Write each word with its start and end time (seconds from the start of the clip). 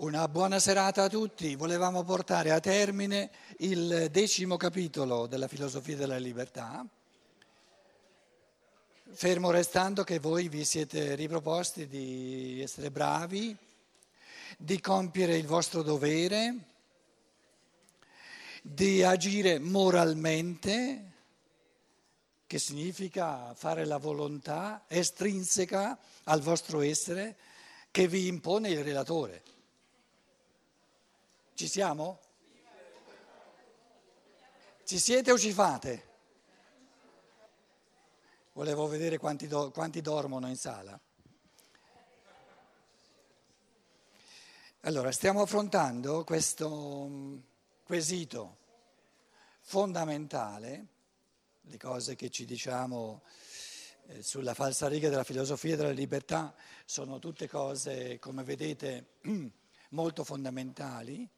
Una 0.00 0.28
buona 0.28 0.60
serata 0.60 1.02
a 1.02 1.08
tutti. 1.08 1.56
Volevamo 1.56 2.04
portare 2.04 2.52
a 2.52 2.60
termine 2.60 3.32
il 3.58 4.06
decimo 4.12 4.56
capitolo 4.56 5.26
della 5.26 5.48
filosofia 5.48 5.96
della 5.96 6.18
libertà, 6.18 6.86
fermo 9.10 9.50
restando 9.50 10.04
che 10.04 10.20
voi 10.20 10.48
vi 10.48 10.64
siete 10.64 11.16
riproposti 11.16 11.88
di 11.88 12.60
essere 12.62 12.92
bravi, 12.92 13.56
di 14.56 14.78
compiere 14.78 15.36
il 15.36 15.46
vostro 15.46 15.82
dovere, 15.82 16.54
di 18.62 19.02
agire 19.02 19.58
moralmente, 19.58 21.12
che 22.46 22.58
significa 22.60 23.52
fare 23.54 23.84
la 23.84 23.98
volontà 23.98 24.84
estrinseca 24.86 25.98
al 26.22 26.40
vostro 26.40 26.82
essere 26.82 27.36
che 27.90 28.06
vi 28.06 28.28
impone 28.28 28.68
il 28.68 28.84
relatore. 28.84 29.56
Ci 31.58 31.66
siamo? 31.66 32.20
Ci 34.84 34.96
siete 34.96 35.32
o 35.32 35.36
ci 35.36 35.50
fate? 35.50 36.06
Volevo 38.52 38.86
vedere 38.86 39.18
quanti, 39.18 39.48
do, 39.48 39.72
quanti 39.72 40.00
dormono 40.00 40.46
in 40.46 40.56
sala. 40.56 40.96
Allora, 44.82 45.10
stiamo 45.10 45.42
affrontando 45.42 46.22
questo 46.22 47.06
mm, 47.08 47.38
quesito 47.82 48.58
fondamentale, 49.62 50.86
le 51.62 51.76
cose 51.76 52.14
che 52.14 52.30
ci 52.30 52.44
diciamo 52.44 53.22
eh, 54.06 54.22
sulla 54.22 54.54
falsa 54.54 54.86
riga 54.86 55.08
della 55.08 55.24
filosofia 55.24 55.74
della 55.74 55.90
libertà 55.90 56.54
sono 56.84 57.18
tutte 57.18 57.48
cose, 57.48 58.20
come 58.20 58.44
vedete, 58.44 59.14
molto 59.90 60.22
fondamentali 60.22 61.28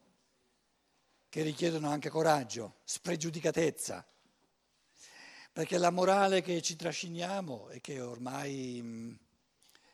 che 1.31 1.43
richiedono 1.43 1.89
anche 1.89 2.09
coraggio, 2.09 2.79
spregiudicatezza, 2.83 4.05
perché 5.53 5.77
la 5.77 5.89
morale 5.89 6.41
che 6.41 6.61
ci 6.61 6.75
trasciniamo 6.75 7.69
e 7.69 7.79
che 7.79 8.01
ormai 8.01 8.81
mh, 8.81 9.19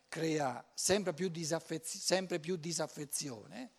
crea 0.08 0.67
sempre 0.73 1.14
più, 1.14 1.30
disaffez- 1.30 1.95
sempre 2.00 2.39
più 2.39 2.56
disaffezione, 2.56 3.73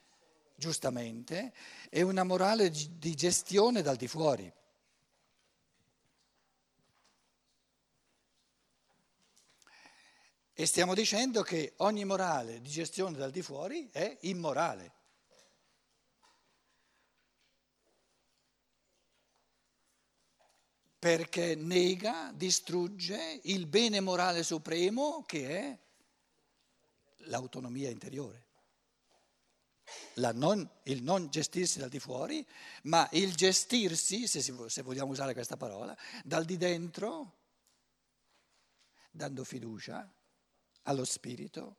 giustamente, 0.55 1.53
è 1.91 2.01
una 2.03 2.23
morale 2.23 2.71
di 2.71 3.15
gestione 3.17 3.83
dal 3.83 3.97
di 3.97 4.07
fuori. 4.07 4.53
E 10.55 10.65
stiamo 10.65 10.95
dicendo 10.95 11.43
che 11.43 11.73
ogni 11.79 12.05
morale 12.05 12.61
di 12.61 12.69
gestione 12.69 13.17
dal 13.17 13.33
di 13.33 13.43
fuori 13.43 13.89
è 13.91 14.17
immorale. 14.21 14.98
Perché 20.99 21.55
nega, 21.55 22.33
distrugge 22.35 23.41
il 23.45 23.67
bene 23.67 24.01
morale 24.01 24.43
supremo 24.43 25.25
che 25.27 25.49
è 25.49 25.79
l'autonomia 27.29 27.91
interiore. 27.91 28.47
Non, 30.17 30.69
il 30.85 31.03
non 31.03 31.31
gestirsi 31.31 31.79
dal 31.79 31.89
di 31.89 32.01
fuori, 32.01 32.45
ma 32.83 33.09
il 33.13 33.35
gestirsi, 33.35 34.27
se, 34.27 34.43
si, 34.43 34.55
se 34.67 34.83
vogliamo 34.83 35.13
usare 35.13 35.33
questa 35.33 35.57
parola, 35.57 35.97
dal 36.25 36.45
di 36.45 36.57
dentro, 36.57 37.37
dando 39.11 39.45
fiducia 39.45 40.13
allo 40.83 41.05
spirito 41.05 41.77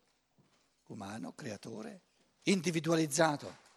umano, 0.88 1.33
creatore, 1.33 2.02
individualizzato. 2.44 3.67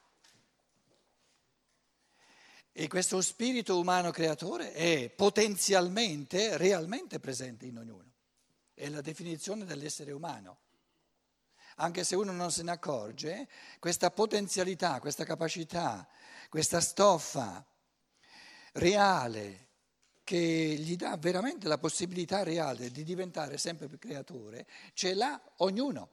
E 2.74 2.88
questo 2.88 3.20
spirito 3.20 3.78
umano 3.78 4.10
creatore 4.10 4.72
è 4.72 5.10
potenzialmente, 5.10 6.56
realmente 6.56 7.20
presente 7.20 7.66
in 7.66 7.76
ognuno. 7.76 8.10
È 8.72 8.88
la 8.88 9.02
definizione 9.02 9.66
dell'essere 9.66 10.10
umano. 10.12 10.58
Anche 11.76 12.02
se 12.02 12.16
uno 12.16 12.32
non 12.32 12.50
se 12.50 12.62
ne 12.62 12.70
accorge, 12.70 13.46
questa 13.78 14.10
potenzialità, 14.10 15.00
questa 15.00 15.24
capacità, 15.24 16.08
questa 16.48 16.80
stoffa 16.80 17.64
reale 18.72 19.68
che 20.24 20.38
gli 20.38 20.96
dà 20.96 21.16
veramente 21.18 21.68
la 21.68 21.78
possibilità 21.78 22.42
reale 22.42 22.90
di 22.90 23.02
diventare 23.02 23.58
sempre 23.58 23.86
più 23.86 23.98
creatore, 23.98 24.66
ce 24.94 25.12
l'ha 25.12 25.38
ognuno. 25.58 26.08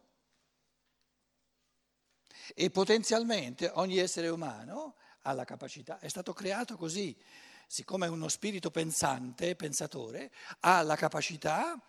E 2.54 2.70
potenzialmente 2.70 3.72
ogni 3.76 3.98
essere 3.98 4.28
umano 4.28 4.96
ha 5.22 5.34
la 5.34 5.46
capacità, 5.46 6.00
è 6.00 6.08
stato 6.08 6.34
creato 6.34 6.78
così, 6.78 7.16
siccome 7.68 8.06
è 8.06 8.10
uno 8.10 8.28
spirito 8.28 8.72
pensante, 8.72 9.56
pensatore, 9.56 10.32
ha 10.62 10.82
la 10.82 10.96
capacità 10.96 11.80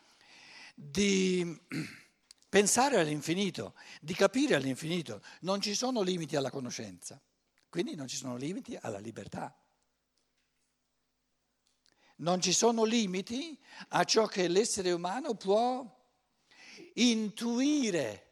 di 0.74 1.58
pensare 2.48 2.98
all'infinito, 2.98 3.74
di 4.00 4.14
capire 4.14 4.54
all'infinito. 4.54 5.22
Non 5.40 5.60
ci 5.60 5.74
sono 5.74 6.02
limiti 6.02 6.36
alla 6.36 6.50
conoscenza, 6.50 7.20
quindi 7.68 7.94
non 7.94 8.08
ci 8.08 8.16
sono 8.16 8.36
limiti 8.36 8.76
alla 8.80 8.98
libertà. 8.98 9.54
Non 12.16 12.40
ci 12.42 12.52
sono 12.52 12.84
limiti 12.84 13.58
a 13.88 14.04
ciò 14.04 14.26
che 14.26 14.48
l'essere 14.48 14.92
umano 14.92 15.34
può 15.34 15.98
intuire 16.94 18.26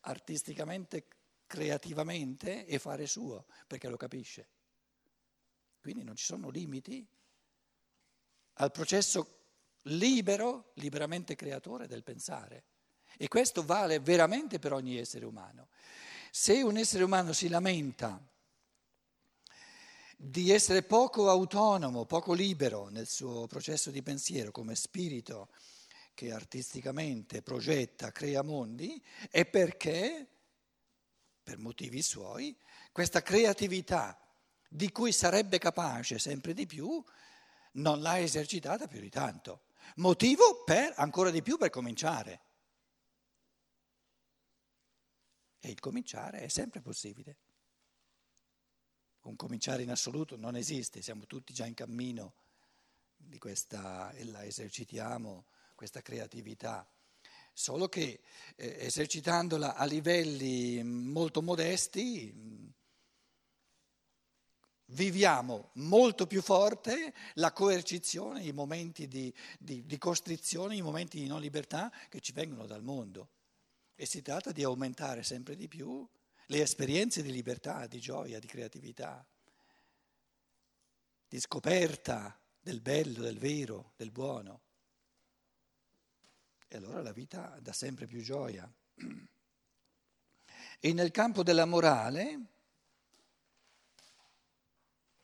artisticamente 0.00 1.06
creativamente 1.52 2.64
e 2.64 2.78
fare 2.78 3.06
suo, 3.06 3.44
perché 3.66 3.88
lo 3.88 3.98
capisce. 3.98 4.48
Quindi 5.82 6.02
non 6.02 6.16
ci 6.16 6.24
sono 6.24 6.48
limiti 6.48 7.06
al 8.54 8.70
processo 8.70 9.40
libero, 9.82 10.70
liberamente 10.76 11.34
creatore 11.34 11.86
del 11.86 12.04
pensare. 12.04 12.64
E 13.18 13.28
questo 13.28 13.62
vale 13.62 14.00
veramente 14.00 14.58
per 14.58 14.72
ogni 14.72 14.96
essere 14.96 15.26
umano. 15.26 15.68
Se 16.30 16.62
un 16.62 16.78
essere 16.78 17.04
umano 17.04 17.34
si 17.34 17.48
lamenta 17.48 18.18
di 20.16 20.50
essere 20.50 20.82
poco 20.82 21.28
autonomo, 21.28 22.06
poco 22.06 22.32
libero 22.32 22.88
nel 22.88 23.06
suo 23.06 23.46
processo 23.46 23.90
di 23.90 24.02
pensiero 24.02 24.52
come 24.52 24.74
spirito 24.74 25.50
che 26.14 26.32
artisticamente 26.32 27.42
progetta, 27.42 28.10
crea 28.10 28.40
mondi, 28.40 29.02
è 29.30 29.44
perché 29.44 30.31
per 31.42 31.58
motivi 31.58 32.02
suoi, 32.02 32.56
questa 32.92 33.22
creatività 33.22 34.18
di 34.68 34.90
cui 34.90 35.12
sarebbe 35.12 35.58
capace 35.58 36.18
sempre 36.18 36.54
di 36.54 36.66
più, 36.66 37.02
non 37.72 38.00
l'ha 38.00 38.18
esercitata 38.18 38.86
più 38.86 39.00
di 39.00 39.10
tanto. 39.10 39.64
Motivo 39.96 40.62
per 40.64 40.94
ancora 40.96 41.30
di 41.30 41.42
più 41.42 41.58
per 41.58 41.70
cominciare. 41.70 42.40
E 45.58 45.70
il 45.70 45.80
cominciare 45.80 46.40
è 46.40 46.48
sempre 46.48 46.80
possibile. 46.80 47.36
Un 49.22 49.36
cominciare 49.36 49.82
in 49.82 49.90
assoluto 49.90 50.36
non 50.36 50.56
esiste, 50.56 51.02
siamo 51.02 51.26
tutti 51.26 51.52
già 51.52 51.66
in 51.66 51.74
cammino 51.74 52.34
di 53.16 53.38
questa, 53.38 54.10
e 54.12 54.24
la 54.24 54.44
esercitiamo, 54.44 55.46
questa 55.74 56.02
creatività 56.02 56.88
solo 57.52 57.88
che 57.88 58.20
eh, 58.56 58.76
esercitandola 58.80 59.74
a 59.74 59.84
livelli 59.84 60.82
molto 60.82 61.42
modesti 61.42 62.70
viviamo 64.92 65.70
molto 65.74 66.26
più 66.26 66.42
forte 66.42 67.14
la 67.34 67.52
coercizione, 67.52 68.42
i 68.42 68.52
momenti 68.52 69.08
di, 69.08 69.32
di, 69.58 69.84
di 69.84 69.98
costrizione, 69.98 70.76
i 70.76 70.82
momenti 70.82 71.18
di 71.18 71.26
non 71.26 71.40
libertà 71.40 71.90
che 72.08 72.20
ci 72.20 72.32
vengono 72.32 72.66
dal 72.66 72.82
mondo. 72.82 73.30
E 73.94 74.06
si 74.06 74.22
tratta 74.22 74.52
di 74.52 74.62
aumentare 74.62 75.22
sempre 75.22 75.54
di 75.54 75.68
più 75.68 76.06
le 76.46 76.60
esperienze 76.60 77.22
di 77.22 77.32
libertà, 77.32 77.86
di 77.86 78.00
gioia, 78.00 78.38
di 78.38 78.46
creatività, 78.46 79.26
di 81.28 81.40
scoperta 81.40 82.38
del 82.60 82.80
bello, 82.80 83.22
del 83.22 83.38
vero, 83.38 83.92
del 83.96 84.10
buono. 84.10 84.62
E 86.74 86.78
allora 86.78 87.02
la 87.02 87.12
vita 87.12 87.58
dà 87.60 87.74
sempre 87.74 88.06
più 88.06 88.22
gioia. 88.22 88.66
E 90.80 90.92
nel 90.94 91.10
campo 91.10 91.42
della 91.42 91.66
morale, 91.66 92.40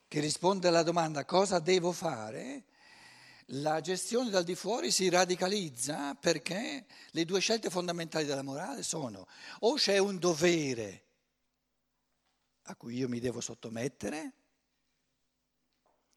che 0.07 0.21
risponde 0.21 0.69
alla 0.69 0.83
domanda 0.83 1.25
cosa 1.25 1.59
devo 1.59 1.91
fare, 1.93 2.67
la 3.53 3.81
gestione 3.81 4.29
dal 4.29 4.45
di 4.45 4.55
fuori 4.55 4.91
si 4.91 5.09
radicalizza 5.09 6.15
perché 6.17 6.85
le 7.13 7.25
due 7.25 7.41
scelte 7.41 7.71
fondamentali 7.71 8.27
della 8.27 8.43
morale 8.43 8.83
sono 8.83 9.27
o 9.61 9.73
c'è 9.77 9.97
un 9.97 10.19
dovere 10.19 11.05
a 12.65 12.77
cui 12.77 12.95
io 12.95 13.09
mi 13.09 13.21
devo 13.21 13.41
sottomettere 13.41 14.33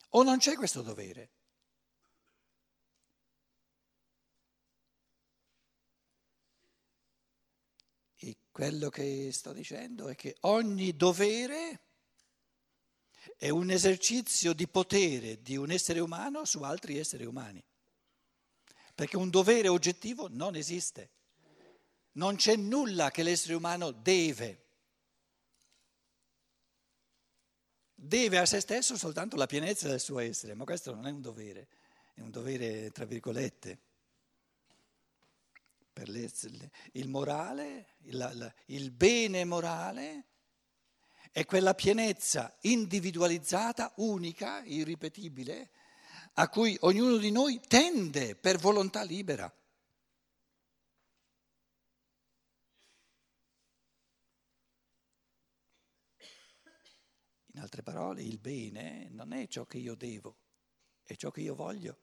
o 0.09 0.23
non 0.23 0.39
c'è 0.39 0.55
questo 0.55 0.81
dovere. 0.81 1.29
Quello 8.61 8.89
che 8.89 9.31
sto 9.31 9.53
dicendo 9.53 10.07
è 10.07 10.15
che 10.15 10.35
ogni 10.41 10.95
dovere 10.95 11.79
è 13.35 13.49
un 13.49 13.71
esercizio 13.71 14.53
di 14.53 14.67
potere 14.67 15.41
di 15.41 15.57
un 15.57 15.71
essere 15.71 15.99
umano 15.99 16.45
su 16.45 16.61
altri 16.61 16.99
esseri 16.99 17.25
umani. 17.25 17.63
Perché 18.93 19.17
un 19.17 19.31
dovere 19.31 19.67
oggettivo 19.67 20.27
non 20.29 20.55
esiste. 20.55 21.09
Non 22.11 22.35
c'è 22.35 22.55
nulla 22.55 23.09
che 23.09 23.23
l'essere 23.23 23.55
umano 23.55 23.89
deve. 23.89 24.65
Deve 27.95 28.37
a 28.37 28.45
se 28.45 28.59
stesso 28.59 28.95
soltanto 28.95 29.37
la 29.37 29.47
pienezza 29.47 29.87
del 29.87 29.99
suo 29.99 30.19
essere, 30.19 30.53
ma 30.53 30.65
questo 30.65 30.93
non 30.93 31.07
è 31.07 31.09
un 31.09 31.21
dovere, 31.21 31.67
è 32.13 32.21
un 32.21 32.29
dovere 32.29 32.91
tra 32.91 33.05
virgolette. 33.05 33.79
Per 35.93 36.09
il 36.93 37.09
morale, 37.09 37.95
il, 38.03 38.53
il 38.67 38.91
bene 38.91 39.43
morale 39.43 40.25
è 41.31 41.45
quella 41.45 41.73
pienezza 41.73 42.57
individualizzata, 42.61 43.93
unica, 43.97 44.63
irripetibile, 44.63 45.71
a 46.33 46.49
cui 46.49 46.77
ognuno 46.81 47.17
di 47.17 47.31
noi 47.31 47.59
tende 47.67 48.35
per 48.35 48.57
volontà 48.57 49.03
libera. 49.03 49.53
In 57.53 57.59
altre 57.59 57.83
parole, 57.83 58.23
il 58.23 58.39
bene 58.39 59.09
non 59.09 59.33
è 59.33 59.45
ciò 59.47 59.65
che 59.65 59.77
io 59.77 59.95
devo, 59.95 60.37
è 61.03 61.15
ciò 61.15 61.31
che 61.31 61.41
io 61.41 61.53
voglio, 61.53 61.97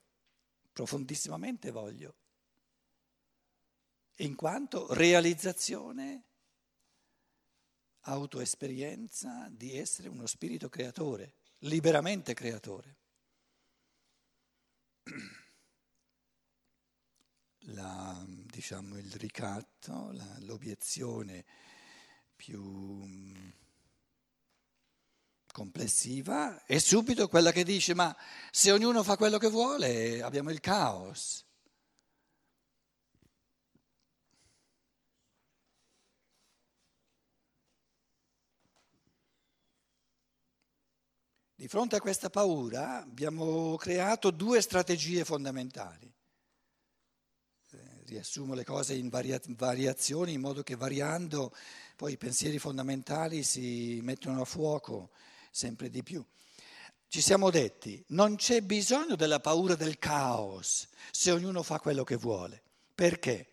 profondissimamente 0.73 1.71
voglio 1.71 2.17
in 4.19 4.35
quanto 4.35 4.93
realizzazione, 4.95 6.25
autoesperienza 8.03 9.49
di 9.51 9.77
essere 9.77 10.09
uno 10.09 10.27
spirito 10.27 10.69
creatore, 10.69 11.35
liberamente 11.59 12.35
creatore. 12.35 12.97
La, 17.73 18.25
diciamo, 18.27 18.97
il 18.97 19.13
ricatto, 19.13 20.11
la, 20.13 20.37
l'obiezione 20.41 21.45
più 22.35 22.63
mm, 22.63 23.49
complessiva 25.53 26.65
è 26.65 26.79
subito 26.79 27.29
quella 27.29 27.53
che 27.53 27.65
dice 27.65 27.93
ma 27.93 28.17
se 28.51 28.71
ognuno 28.71 29.03
fa 29.03 29.17
quello 29.17 29.39
che 29.39 29.49
vuole 29.49 30.23
abbiamo 30.23 30.51
il 30.51 30.61
caos. 30.61 31.48
Di 41.59 41.67
fronte 41.67 41.97
a 41.97 42.01
questa 42.01 42.31
paura 42.31 43.01
abbiamo 43.01 43.75
creato 43.75 44.31
due 44.31 44.61
strategie 44.61 45.25
fondamentali. 45.25 46.09
Eh, 47.73 47.79
riassumo 48.05 48.55
le 48.55 48.63
cose 48.63 48.95
in 48.95 49.09
varia- 49.09 49.41
variazioni 49.49 50.35
in 50.35 50.41
modo 50.41 50.63
che 50.63 50.77
variando 50.77 51.53
poi 51.97 52.13
i 52.13 52.17
pensieri 52.17 52.61
fondamentali 52.61 53.43
si 53.43 53.99
mettono 54.05 54.43
a 54.43 54.45
fuoco 54.45 55.11
sempre 55.51 55.91
di 55.91 56.05
più. 56.05 56.25
Ci 57.09 57.21
siamo 57.21 57.51
detti, 57.51 58.05
non 58.11 58.37
c'è 58.37 58.61
bisogno 58.61 59.17
della 59.17 59.41
paura 59.41 59.75
del 59.75 59.99
caos 59.99 60.87
se 61.11 61.33
ognuno 61.33 61.65
fa 61.65 61.81
quello 61.81 62.05
che 62.05 62.15
vuole. 62.15 62.63
Perché? 62.95 63.49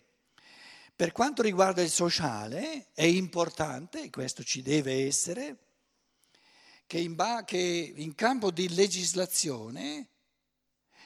Per 0.96 1.12
quanto 1.12 1.42
riguarda 1.42 1.81
il 1.81 1.90
sociale 1.90 2.86
è 2.94 3.04
importante, 3.04 4.12
questo 4.12 4.44
ci 4.44 4.62
deve 4.62 5.07
essere, 5.07 5.64
che 6.87 6.99
in, 6.99 7.15
ba- 7.15 7.43
che 7.43 7.93
in 7.95 8.13
campo 8.15 8.51
di 8.51 8.73
legislazione 8.73 10.09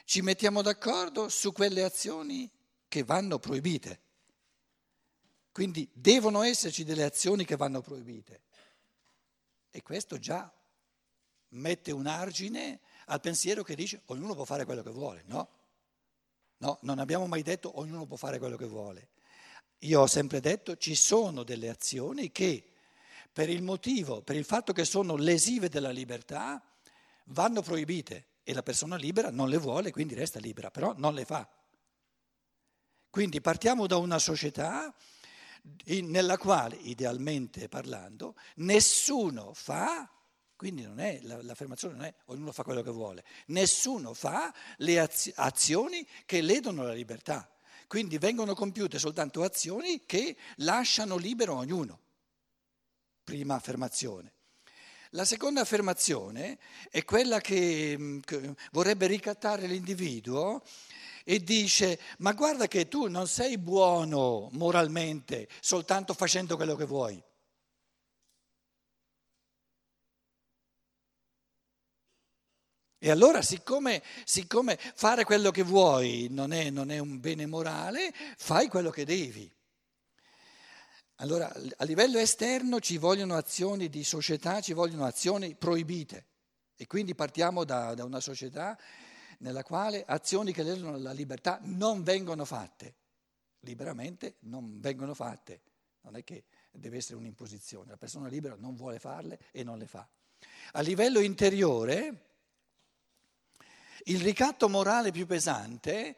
ci 0.04 0.22
mettiamo 0.22 0.62
d'accordo 0.62 1.28
su 1.28 1.52
quelle 1.52 1.84
azioni 1.84 2.50
che 2.88 3.02
vanno 3.04 3.38
proibite. 3.38 4.00
Quindi 5.52 5.88
devono 5.92 6.42
esserci 6.42 6.84
delle 6.84 7.04
azioni 7.04 7.44
che 7.44 7.56
vanno 7.56 7.80
proibite. 7.80 8.42
E 9.70 9.82
questo 9.82 10.18
già 10.18 10.52
mette 11.50 11.92
un 11.92 12.06
argine 12.06 12.80
al 13.06 13.20
pensiero 13.20 13.62
che 13.62 13.74
dice 13.74 14.02
ognuno 14.06 14.34
può 14.34 14.44
fare 14.44 14.64
quello 14.64 14.82
che 14.82 14.90
vuole. 14.90 15.22
No, 15.26 15.48
no, 16.58 16.78
non 16.82 16.98
abbiamo 16.98 17.26
mai 17.26 17.42
detto 17.42 17.78
ognuno 17.78 18.06
può 18.06 18.16
fare 18.16 18.38
quello 18.38 18.56
che 18.56 18.66
vuole. 18.66 19.08
Io 19.84 20.00
ho 20.00 20.06
sempre 20.06 20.40
detto 20.40 20.76
ci 20.76 20.94
sono 20.94 21.42
delle 21.42 21.68
azioni 21.68 22.30
che 22.30 22.69
per 23.32 23.48
il 23.48 23.62
motivo, 23.62 24.22
per 24.22 24.36
il 24.36 24.44
fatto 24.44 24.72
che 24.72 24.84
sono 24.84 25.16
lesive 25.16 25.68
della 25.68 25.90
libertà, 25.90 26.62
vanno 27.26 27.62
proibite 27.62 28.26
e 28.42 28.52
la 28.52 28.62
persona 28.62 28.96
libera 28.96 29.30
non 29.30 29.48
le 29.48 29.58
vuole, 29.58 29.92
quindi 29.92 30.14
resta 30.14 30.38
libera, 30.40 30.70
però 30.70 30.94
non 30.96 31.14
le 31.14 31.24
fa. 31.24 31.48
Quindi 33.08 33.40
partiamo 33.40 33.86
da 33.86 33.96
una 33.96 34.18
società 34.18 34.94
nella 35.84 36.38
quale, 36.38 36.76
idealmente 36.76 37.68
parlando, 37.68 38.34
nessuno 38.56 39.52
fa, 39.52 40.10
quindi 40.56 40.82
non 40.82 41.00
è, 41.00 41.20
l'affermazione 41.22 41.94
non 41.94 42.04
è 42.04 42.14
ognuno 42.26 42.52
fa 42.52 42.62
quello 42.62 42.82
che 42.82 42.90
vuole, 42.90 43.24
nessuno 43.46 44.14
fa 44.14 44.52
le 44.78 44.98
azioni 45.34 46.06
che 46.24 46.40
ledono 46.40 46.82
la 46.82 46.92
libertà. 46.92 47.50
Quindi 47.86 48.18
vengono 48.18 48.54
compiute 48.54 48.98
soltanto 48.98 49.42
azioni 49.42 50.04
che 50.06 50.36
lasciano 50.56 51.16
libero 51.16 51.56
ognuno 51.56 52.00
prima 53.30 53.54
affermazione. 53.54 54.32
La 55.10 55.24
seconda 55.24 55.60
affermazione 55.60 56.58
è 56.90 57.04
quella 57.04 57.40
che, 57.40 57.94
mm, 57.96 58.18
che 58.20 58.54
vorrebbe 58.72 59.06
ricattare 59.06 59.68
l'individuo 59.68 60.62
e 61.24 61.40
dice 61.44 62.00
ma 62.18 62.32
guarda 62.32 62.66
che 62.66 62.88
tu 62.88 63.06
non 63.06 63.28
sei 63.28 63.56
buono 63.56 64.48
moralmente 64.52 65.48
soltanto 65.60 66.12
facendo 66.12 66.56
quello 66.56 66.74
che 66.74 66.86
vuoi. 66.86 67.22
E 72.98 73.10
allora 73.10 73.42
siccome, 73.42 74.02
siccome 74.24 74.76
fare 74.96 75.22
quello 75.22 75.52
che 75.52 75.62
vuoi 75.62 76.26
non 76.30 76.52
è, 76.52 76.68
non 76.70 76.90
è 76.90 76.98
un 76.98 77.20
bene 77.20 77.46
morale, 77.46 78.12
fai 78.36 78.66
quello 78.66 78.90
che 78.90 79.04
devi. 79.04 79.50
Allora, 81.20 81.52
a 81.76 81.84
livello 81.84 82.18
esterno 82.18 82.80
ci 82.80 82.96
vogliono 82.96 83.36
azioni 83.36 83.90
di 83.90 84.04
società, 84.04 84.62
ci 84.62 84.72
vogliono 84.72 85.04
azioni 85.04 85.54
proibite. 85.54 86.24
E 86.74 86.86
quindi 86.86 87.14
partiamo 87.14 87.64
da, 87.64 87.92
da 87.92 88.04
una 88.04 88.20
società 88.20 88.78
nella 89.40 89.62
quale 89.62 90.02
azioni 90.06 90.50
che 90.50 90.62
ledono 90.62 90.96
la 90.96 91.12
libertà 91.12 91.58
non 91.64 92.02
vengono 92.02 92.46
fatte. 92.46 92.94
Liberamente 93.60 94.36
non 94.40 94.80
vengono 94.80 95.12
fatte. 95.12 95.60
Non 96.00 96.16
è 96.16 96.24
che 96.24 96.44
deve 96.70 96.96
essere 96.96 97.18
un'imposizione. 97.18 97.90
La 97.90 97.98
persona 97.98 98.26
libera 98.28 98.56
non 98.58 98.74
vuole 98.74 98.98
farle 98.98 99.40
e 99.52 99.62
non 99.62 99.76
le 99.76 99.86
fa. 99.86 100.08
A 100.72 100.80
livello 100.80 101.20
interiore, 101.20 102.28
il 104.04 104.20
ricatto 104.20 104.70
morale 104.70 105.10
più 105.10 105.26
pesante 105.26 106.16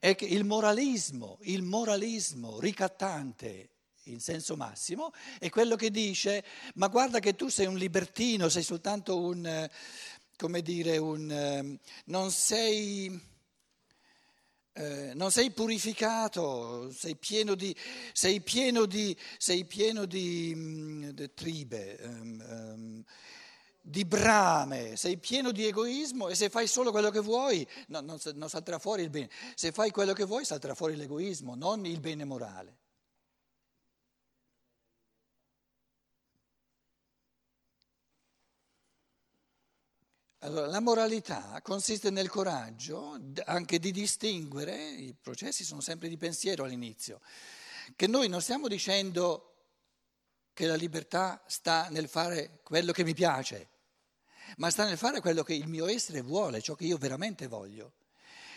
è 0.00 0.16
che 0.16 0.24
il 0.24 0.42
moralismo, 0.42 1.38
il 1.42 1.62
moralismo 1.62 2.58
ricattante 2.58 3.69
in 4.04 4.20
senso 4.20 4.56
massimo, 4.56 5.12
è 5.38 5.50
quello 5.50 5.76
che 5.76 5.90
dice, 5.90 6.44
ma 6.74 6.88
guarda 6.88 7.18
che 7.18 7.34
tu 7.34 7.48
sei 7.48 7.66
un 7.66 7.76
libertino, 7.76 8.48
sei 8.48 8.62
soltanto 8.62 9.18
un, 9.18 9.68
come 10.36 10.62
dire, 10.62 10.96
un, 10.96 11.78
non 12.06 12.30
sei... 12.30 13.28
Eh, 14.72 15.14
non 15.14 15.32
sei 15.32 15.50
purificato, 15.50 16.92
sei 16.92 17.16
pieno 17.16 17.56
di, 17.56 17.74
sei 18.12 18.40
pieno 18.40 18.86
di, 18.86 19.14
sei 19.36 19.64
pieno 19.64 20.04
di, 20.06 20.52
mm, 20.54 21.08
di 21.08 21.34
tribe, 21.34 21.98
um, 22.04 22.44
um, 22.48 23.04
di 23.82 24.04
brame, 24.04 24.94
sei 24.96 25.18
pieno 25.18 25.50
di 25.50 25.66
egoismo 25.66 26.28
e 26.28 26.36
se 26.36 26.48
fai 26.50 26.68
solo 26.68 26.92
quello 26.92 27.10
che 27.10 27.18
vuoi 27.18 27.66
no, 27.88 28.00
non, 28.00 28.18
non 28.34 28.48
salterà 28.48 28.78
fuori 28.78 29.02
il 29.02 29.10
bene. 29.10 29.28
Se 29.56 29.72
fai 29.72 29.90
quello 29.90 30.12
che 30.12 30.24
vuoi 30.24 30.44
salterà 30.44 30.74
fuori 30.74 30.94
l'egoismo, 30.94 31.56
non 31.56 31.84
il 31.84 31.98
bene 31.98 32.24
morale. 32.24 32.79
Allora, 40.50 40.66
la 40.66 40.80
moralità 40.80 41.60
consiste 41.62 42.10
nel 42.10 42.28
coraggio 42.28 43.16
anche 43.44 43.78
di 43.78 43.92
distinguere, 43.92 44.90
i 44.90 45.14
processi 45.14 45.62
sono 45.62 45.80
sempre 45.80 46.08
di 46.08 46.16
pensiero 46.16 46.64
all'inizio, 46.64 47.20
che 47.94 48.08
noi 48.08 48.28
non 48.28 48.42
stiamo 48.42 48.66
dicendo 48.66 49.54
che 50.52 50.66
la 50.66 50.74
libertà 50.74 51.40
sta 51.46 51.86
nel 51.90 52.08
fare 52.08 52.58
quello 52.64 52.90
che 52.90 53.04
mi 53.04 53.14
piace, 53.14 53.68
ma 54.56 54.70
sta 54.70 54.86
nel 54.86 54.98
fare 54.98 55.20
quello 55.20 55.44
che 55.44 55.54
il 55.54 55.68
mio 55.68 55.86
essere 55.86 56.20
vuole, 56.20 56.60
ciò 56.60 56.74
che 56.74 56.84
io 56.84 56.96
veramente 56.96 57.46
voglio. 57.46 57.92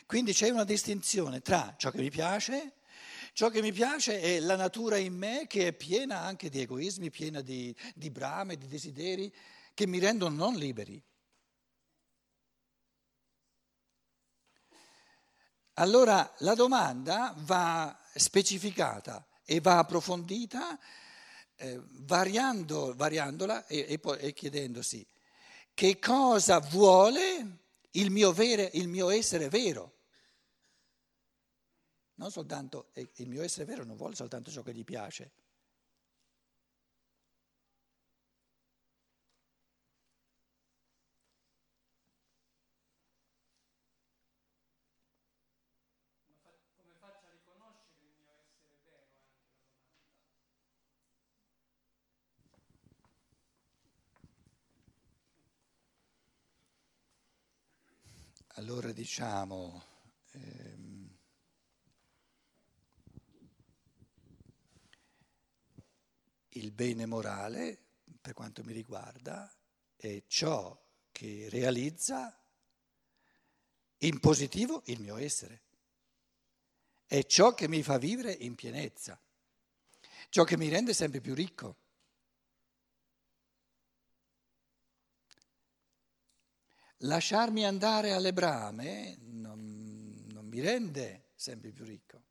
Quindi 0.08 0.34
c'è 0.34 0.50
una 0.50 0.64
distinzione 0.64 1.42
tra 1.42 1.76
ciò 1.78 1.92
che 1.92 2.02
mi 2.02 2.10
piace, 2.10 2.74
Ciò 3.36 3.50
che 3.50 3.64
mi 3.64 3.72
piace 3.72 4.22
è 4.22 4.40
la 4.40 4.56
natura 4.56 4.98
in 4.98 5.16
me 5.16 5.46
che 5.48 5.68
è 5.68 5.74
piena 5.74 6.20
anche 6.20 6.50
di 6.50 6.62
egoismi, 6.62 7.10
piena 7.10 7.42
di, 7.42 7.76
di 7.96 8.12
brame, 8.12 8.58
di 8.58 8.68
desideri 8.68 9.34
che 9.74 9.88
mi 9.88 9.98
rendono 9.98 10.36
non 10.36 10.54
liberi. 10.54 11.04
Allora 15.76 16.32
la 16.40 16.54
domanda 16.54 17.34
va 17.38 17.98
specificata 18.14 19.26
e 19.44 19.60
va 19.60 19.80
approfondita 19.80 20.80
eh, 21.56 21.82
variando, 21.82 22.94
variandola 22.96 23.66
e, 23.66 23.86
e, 23.90 24.00
e 24.20 24.34
chiedendosi 24.34 25.06
che 25.74 25.98
cosa 25.98 26.60
vuole 26.60 27.60
il 27.92 28.12
mio, 28.12 28.32
vere, 28.32 28.70
il 28.74 28.88
mio 28.88 29.10
essere 29.10 29.50
vero. 29.50 29.98
Non 32.16 32.32
soltanto, 32.32 32.92
il 32.94 33.28
mio 33.28 33.42
essere 33.42 33.66
vero 33.66 33.84
non 33.84 33.98
vuole 33.98 34.16
soltanto 34.16 34.52
ciò 34.52 34.62
che 34.62 34.74
gli 34.74 34.84
piace. 34.84 35.32
Allora 58.58 58.92
diciamo, 58.92 59.84
ehm, 60.34 61.10
il 66.50 66.72
bene 66.72 67.08
morale, 67.08 67.80
per 68.22 68.34
quanto 68.34 68.64
mi 68.64 68.74
riguarda, 68.74 69.52
è 69.96 70.22
ciò 70.28 70.80
che 71.12 71.48
realizza 71.50 72.40
in 74.00 74.20
positivo 74.20 74.84
il 74.86 75.00
mio 75.00 75.18
essere, 75.18 75.62
è 77.08 77.26
ciò 77.26 77.56
che 77.56 77.68
mi 77.68 77.82
fa 77.82 77.98
vivere 77.98 78.34
in 78.34 78.54
pienezza, 78.54 79.20
ciò 80.30 80.44
che 80.44 80.58
mi 80.58 80.70
rende 80.70 80.94
sempre 80.94 81.22
più 81.22 81.34
ricco. 81.34 81.83
Lasciarmi 87.04 87.66
andare 87.66 88.12
alle 88.14 88.34
brame 88.34 89.18
non, 89.20 90.26
non 90.32 90.46
mi 90.48 90.60
rende 90.60 91.32
sempre 91.36 91.72
più 91.72 91.84
ricco. 91.84 92.22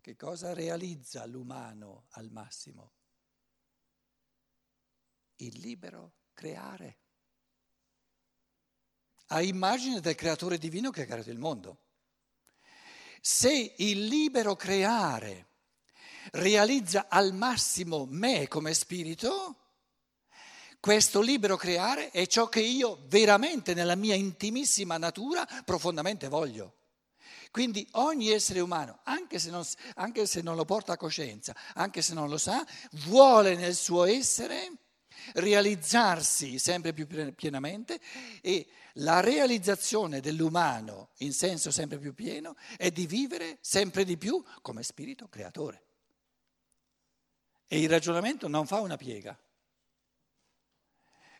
Che 0.00 0.16
cosa 0.16 0.54
realizza 0.54 1.24
l'umano 1.26 2.06
al 2.10 2.30
massimo? 2.30 2.92
Il 5.36 5.60
libero 5.60 6.14
creare. 6.32 6.98
A 9.26 9.42
immagine 9.42 10.00
del 10.00 10.16
creatore 10.16 10.58
divino 10.58 10.90
che 10.90 11.02
ha 11.02 11.06
creato 11.06 11.30
il 11.30 11.38
mondo. 11.38 11.89
Se 13.20 13.74
il 13.76 14.06
libero 14.06 14.56
creare 14.56 15.46
realizza 16.32 17.06
al 17.08 17.34
massimo 17.34 18.06
me 18.08 18.48
come 18.48 18.72
spirito, 18.72 19.56
questo 20.80 21.20
libero 21.20 21.56
creare 21.56 22.10
è 22.10 22.26
ciò 22.26 22.48
che 22.48 22.60
io 22.60 23.04
veramente 23.08 23.74
nella 23.74 23.94
mia 23.94 24.14
intimissima 24.14 24.96
natura 24.96 25.46
profondamente 25.64 26.28
voglio. 26.28 26.76
Quindi 27.50 27.86
ogni 27.92 28.30
essere 28.30 28.60
umano, 28.60 29.00
anche 29.02 29.38
se, 29.38 29.50
non, 29.50 29.64
anche 29.96 30.24
se 30.24 30.40
non 30.40 30.56
lo 30.56 30.64
porta 30.64 30.92
a 30.92 30.96
coscienza, 30.96 31.54
anche 31.74 32.00
se 32.00 32.14
non 32.14 32.30
lo 32.30 32.38
sa, 32.38 32.64
vuole 33.04 33.56
nel 33.56 33.74
suo 33.74 34.04
essere 34.04 34.70
realizzarsi 35.34 36.58
sempre 36.58 36.92
più 36.92 37.06
pienamente 37.34 38.00
e 38.40 38.66
la 38.94 39.20
realizzazione 39.20 40.20
dell'umano 40.20 41.10
in 41.18 41.32
senso 41.32 41.70
sempre 41.70 41.98
più 41.98 42.14
pieno 42.14 42.56
è 42.76 42.90
di 42.90 43.06
vivere 43.06 43.58
sempre 43.60 44.04
di 44.04 44.16
più 44.16 44.42
come 44.62 44.82
spirito 44.82 45.28
creatore. 45.28 45.82
E 47.66 47.80
il 47.80 47.88
ragionamento 47.88 48.48
non 48.48 48.66
fa 48.66 48.80
una 48.80 48.96
piega. 48.96 49.38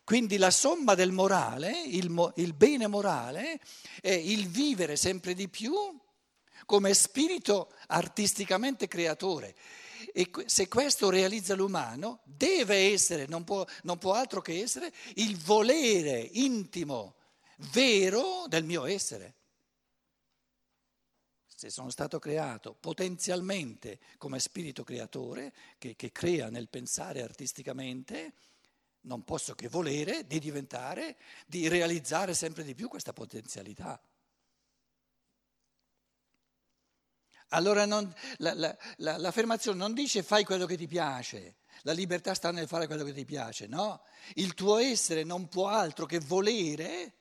Quindi 0.05 0.39
la 0.39 0.51
somma 0.51 0.95
del 0.95 1.13
morale, 1.13 1.83
il, 1.87 2.33
il 2.37 2.53
bene 2.53 2.87
morale, 2.87 3.61
è 4.01 4.11
il 4.11 4.49
vivere 4.49 4.97
sempre 4.97 5.35
di 5.35 5.49
più 5.49 5.73
come 6.67 6.95
spirito 6.95 7.73
artisticamente 7.89 8.89
creatore. 8.89 9.55
E 10.13 10.31
se 10.47 10.69
questo 10.69 11.11
realizza 11.11 11.55
l'umano, 11.55 12.21
deve 12.25 12.93
essere, 12.93 13.27
non 13.27 13.45
può, 13.45 13.65
non 13.83 13.99
può 13.99 14.15
altro 14.15 14.41
che 14.41 14.61
essere, 14.61 14.93
il 15.17 15.37
volere 15.39 16.19
intimo 16.33 17.15
vero 17.73 18.45
del 18.49 18.65
mio 18.65 18.87
essere. 18.87 19.35
Se 21.47 21.69
sono 21.69 21.91
stato 21.91 22.19
creato 22.19 22.75
potenzialmente 22.75 23.99
come 24.17 24.41
spirito 24.41 24.83
creatore, 24.83 25.53
che, 25.77 25.95
che 25.95 26.11
crea 26.11 26.49
nel 26.49 26.69
pensare 26.69 27.23
artisticamente, 27.23 28.33
non 29.03 29.25
posso 29.25 29.55
che 29.55 29.69
volere 29.69 30.27
di 30.27 30.39
diventare, 30.39 31.17
di 31.47 31.69
realizzare 31.69 32.35
sempre 32.35 32.65
di 32.65 32.75
più 32.75 32.89
questa 32.89 33.13
potenzialità. 33.13 34.01
Allora 37.51 37.85
non, 37.87 38.13
la, 38.39 38.55
la, 38.55 38.77
la, 38.97 39.17
l'affermazione 39.19 39.79
non 39.79 39.93
dice 39.95 40.23
fai 40.23 40.45
quello 40.45 40.67
che 40.67 40.77
ti 40.77 40.87
piace, 40.87 41.57
la 41.83 41.93
libertà 41.93 42.35
sta 42.35 42.51
nel 42.51 42.69
fare 42.69 42.87
quello 42.87 43.05
che 43.05 43.13
ti 43.13 43.25
piace, 43.25 43.67
no? 43.67 44.03
Il 44.35 44.55
tuo 44.55 44.79
essere 44.79 45.25
non 45.25 45.49
può 45.49 45.69
altro 45.69 46.07
che 46.07 46.21
volere 46.21 47.15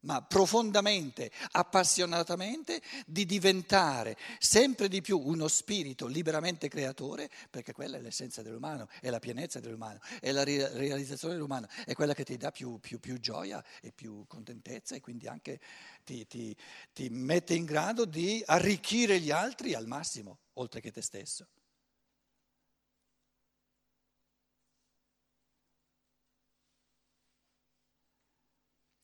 ma 0.00 0.22
profondamente, 0.22 1.30
appassionatamente, 1.52 2.80
di 3.06 3.26
diventare 3.26 4.16
sempre 4.38 4.88
di 4.88 5.00
più 5.00 5.18
uno 5.18 5.48
spirito 5.48 6.06
liberamente 6.06 6.68
creatore, 6.68 7.30
perché 7.50 7.72
quella 7.72 7.96
è 7.96 8.00
l'essenza 8.00 8.42
dell'umano, 8.42 8.88
è 9.00 9.10
la 9.10 9.18
pienezza 9.18 9.60
dell'umano, 9.60 10.00
è 10.20 10.30
la 10.32 10.44
realizzazione 10.44 11.34
dell'umano, 11.34 11.68
è 11.84 11.92
quella 11.94 12.14
che 12.14 12.24
ti 12.24 12.36
dà 12.36 12.50
più, 12.50 12.78
più, 12.78 12.98
più 12.98 13.18
gioia 13.18 13.62
e 13.80 13.92
più 13.92 14.24
contentezza 14.26 14.94
e 14.94 15.00
quindi 15.00 15.26
anche 15.26 15.60
ti, 16.04 16.26
ti, 16.26 16.56
ti 16.92 17.08
mette 17.10 17.54
in 17.54 17.64
grado 17.64 18.04
di 18.04 18.42
arricchire 18.46 19.20
gli 19.20 19.30
altri 19.30 19.74
al 19.74 19.86
massimo, 19.86 20.38
oltre 20.54 20.80
che 20.80 20.90
te 20.90 21.02
stesso. 21.02 21.46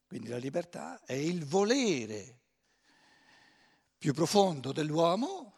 Quindi 0.06 0.28
la 0.28 0.38
libertà 0.38 1.02
è 1.04 1.14
il 1.14 1.44
volere 1.44 2.40
più 3.98 4.12
profondo 4.12 4.72
dell'uomo, 4.72 5.52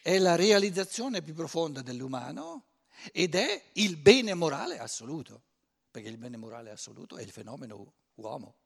è 0.00 0.18
la 0.18 0.34
realizzazione 0.34 1.22
più 1.22 1.34
profonda 1.34 1.82
dell'umano 1.82 2.66
ed 3.12 3.34
è 3.34 3.70
il 3.74 3.96
bene 3.96 4.34
morale 4.34 4.78
assoluto, 4.78 5.42
perché 5.90 6.08
il 6.08 6.16
bene 6.16 6.36
morale 6.36 6.70
assoluto 6.70 7.16
è 7.16 7.22
il 7.22 7.30
fenomeno 7.30 7.92
uomo. 8.14 8.56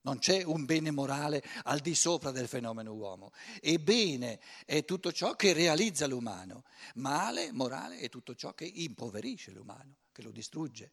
Non 0.00 0.18
c'è 0.18 0.42
un 0.42 0.64
bene 0.64 0.90
morale 0.90 1.42
al 1.64 1.80
di 1.80 1.94
sopra 1.94 2.30
del 2.30 2.48
fenomeno 2.48 2.94
uomo. 2.94 3.32
E 3.60 3.78
bene 3.78 4.40
è 4.64 4.84
tutto 4.84 5.12
ciò 5.12 5.34
che 5.34 5.52
realizza 5.52 6.06
l'umano. 6.06 6.64
Male, 6.94 7.52
morale, 7.52 7.98
è 7.98 8.08
tutto 8.08 8.34
ciò 8.34 8.54
che 8.54 8.64
impoverisce 8.64 9.50
l'umano, 9.50 9.96
che 10.12 10.22
lo 10.22 10.30
distrugge. 10.30 10.92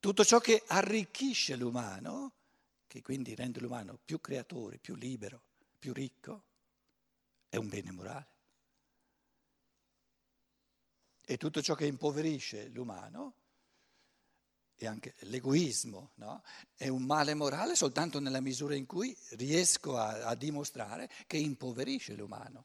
Tutto 0.00 0.24
ciò 0.24 0.38
che 0.38 0.62
arricchisce 0.66 1.56
l'umano, 1.56 2.32
che 2.86 3.02
quindi 3.02 3.34
rende 3.34 3.60
l'umano 3.60 3.98
più 4.02 4.18
creatore, 4.18 4.78
più 4.78 4.94
libero, 4.94 5.42
più 5.78 5.92
ricco, 5.92 6.44
è 7.50 7.56
un 7.56 7.68
bene 7.68 7.92
morale. 7.92 8.28
E 11.20 11.36
tutto 11.36 11.60
ciò 11.60 11.74
che 11.74 11.84
impoverisce 11.84 12.68
l'umano, 12.68 13.34
e 14.74 14.86
anche 14.86 15.14
l'egoismo, 15.20 16.12
no? 16.14 16.42
è 16.74 16.88
un 16.88 17.02
male 17.02 17.34
morale 17.34 17.76
soltanto 17.76 18.18
nella 18.18 18.40
misura 18.40 18.74
in 18.74 18.86
cui 18.86 19.14
riesco 19.32 19.98
a, 19.98 20.24
a 20.24 20.34
dimostrare 20.34 21.10
che 21.26 21.36
impoverisce 21.36 22.14
l'umano. 22.14 22.64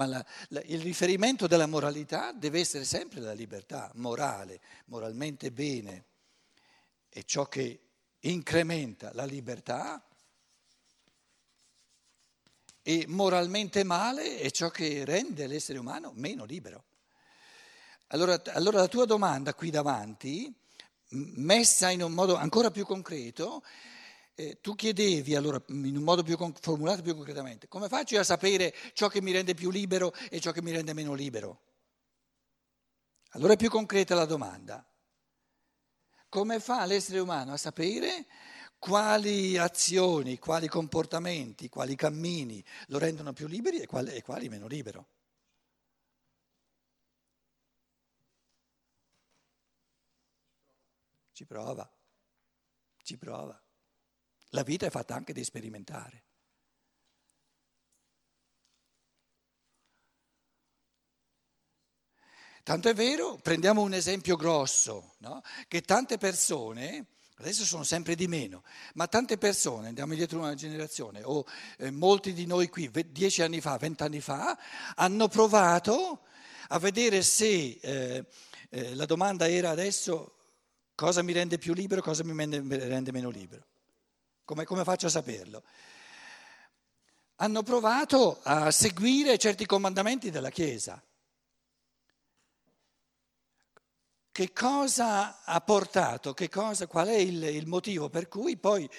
Ma 0.00 0.06
la, 0.06 0.26
la, 0.48 0.62
il 0.64 0.80
riferimento 0.80 1.46
della 1.46 1.66
moralità 1.66 2.32
deve 2.32 2.58
essere 2.58 2.84
sempre 2.84 3.20
la 3.20 3.34
libertà 3.34 3.90
morale, 3.96 4.62
moralmente 4.86 5.52
bene, 5.52 6.04
è 7.10 7.22
ciò 7.24 7.44
che 7.44 7.80
incrementa 8.20 9.12
la 9.12 9.26
libertà 9.26 10.02
e 12.80 13.04
moralmente 13.08 13.84
male 13.84 14.38
è 14.38 14.50
ciò 14.50 14.70
che 14.70 15.04
rende 15.04 15.46
l'essere 15.46 15.78
umano 15.78 16.12
meno 16.14 16.46
libero. 16.46 16.84
Allora, 18.06 18.40
allora 18.54 18.78
la 18.78 18.88
tua 18.88 19.04
domanda 19.04 19.52
qui 19.52 19.68
davanti, 19.68 20.50
messa 21.10 21.90
in 21.90 22.02
un 22.02 22.12
modo 22.12 22.36
ancora 22.36 22.70
più 22.70 22.86
concreto, 22.86 23.62
eh, 24.40 24.58
tu 24.62 24.74
chiedevi 24.74 25.34
allora 25.34 25.62
in 25.68 25.96
un 25.96 26.02
modo 26.02 26.22
più 26.22 26.38
formulato 26.60 27.02
più 27.02 27.14
concretamente, 27.14 27.68
come 27.68 27.88
faccio 27.88 28.18
a 28.18 28.24
sapere 28.24 28.74
ciò 28.94 29.08
che 29.08 29.20
mi 29.20 29.32
rende 29.32 29.52
più 29.52 29.70
libero 29.70 30.14
e 30.30 30.40
ciò 30.40 30.50
che 30.50 30.62
mi 30.62 30.70
rende 30.70 30.94
meno 30.94 31.12
libero? 31.12 31.60
Allora 33.32 33.52
è 33.52 33.56
più 33.56 33.68
concreta 33.68 34.14
la 34.14 34.24
domanda. 34.24 34.84
Come 36.28 36.58
fa 36.58 36.86
l'essere 36.86 37.18
umano 37.18 37.52
a 37.52 37.56
sapere 37.58 38.26
quali 38.78 39.58
azioni, 39.58 40.38
quali 40.38 40.68
comportamenti, 40.68 41.68
quali 41.68 41.94
cammini 41.94 42.64
lo 42.86 42.98
rendono 42.98 43.34
più 43.34 43.46
liberi 43.46 43.80
e 43.80 43.86
quali, 43.86 44.12
e 44.14 44.22
quali 44.22 44.48
meno 44.48 44.66
libero? 44.66 45.08
Ci 51.32 51.44
prova, 51.44 51.90
ci 53.02 53.16
prova. 53.18 53.60
La 54.50 54.62
vita 54.62 54.86
è 54.86 54.90
fatta 54.90 55.14
anche 55.14 55.32
di 55.32 55.44
sperimentare. 55.44 56.24
Tanto 62.62 62.88
è 62.88 62.94
vero, 62.94 63.38
prendiamo 63.42 63.80
un 63.80 63.94
esempio 63.94 64.36
grosso, 64.36 65.14
no? 65.18 65.42
che 65.66 65.80
tante 65.80 66.18
persone, 66.18 67.06
adesso 67.36 67.64
sono 67.64 67.84
sempre 67.84 68.14
di 68.14 68.28
meno, 68.28 68.62
ma 68.94 69.08
tante 69.08 69.38
persone, 69.38 69.88
andiamo 69.88 70.12
indietro 70.12 70.38
una 70.38 70.54
generazione, 70.54 71.22
o 71.24 71.44
eh, 71.78 71.90
molti 71.90 72.32
di 72.32 72.46
noi 72.46 72.68
qui, 72.68 72.90
dieci 73.10 73.42
anni 73.42 73.60
fa, 73.60 73.76
vent'anni 73.78 74.20
fa, 74.20 74.58
hanno 74.94 75.26
provato 75.28 76.26
a 76.68 76.78
vedere 76.78 77.22
se 77.22 77.78
eh, 77.80 78.26
eh, 78.68 78.94
la 78.94 79.06
domanda 79.06 79.48
era 79.48 79.70
adesso 79.70 80.34
Cosa 81.00 81.22
mi 81.22 81.32
rende 81.32 81.56
più 81.56 81.72
libero, 81.72 82.02
cosa 82.02 82.22
mi 82.24 82.36
rende 82.36 83.10
meno 83.10 83.30
libero? 83.30 83.64
Come, 84.50 84.64
come 84.64 84.82
faccio 84.82 85.06
a 85.06 85.10
saperlo? 85.10 85.62
Hanno 87.36 87.62
provato 87.62 88.40
a 88.42 88.72
seguire 88.72 89.38
certi 89.38 89.64
comandamenti 89.64 90.28
della 90.30 90.50
Chiesa. 90.50 91.00
Che 94.32 94.52
cosa 94.52 95.44
ha 95.44 95.60
portato, 95.60 96.34
cosa, 96.50 96.88
qual 96.88 97.06
è 97.06 97.14
il, 97.14 97.40
il, 97.44 97.68
motivo 97.68 98.08
per 98.08 98.26
cui 98.26 98.56
poi 98.56 98.90